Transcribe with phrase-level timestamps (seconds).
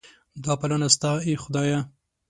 [0.43, 1.79] دا پالنه ستا ده ای خدایه.